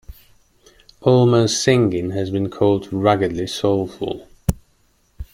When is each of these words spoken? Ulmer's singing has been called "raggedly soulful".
Ulmer's 1.05 1.59
singing 1.61 2.09
has 2.09 2.31
been 2.31 2.49
called 2.49 2.91
"raggedly 2.91 3.45
soulful". 3.45 4.27